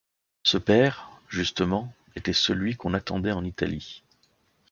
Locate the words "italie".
3.43-4.01